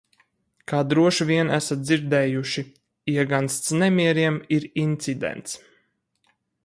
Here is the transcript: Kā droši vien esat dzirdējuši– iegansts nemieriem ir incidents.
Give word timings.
Kā 0.69 0.77
droši 0.93 1.27
vien 1.31 1.51
esat 1.57 1.83
dzirdējuši– 1.89 2.63
iegansts 3.17 3.75
nemieriem 3.83 4.41
ir 4.59 4.67
incidents. 4.87 5.55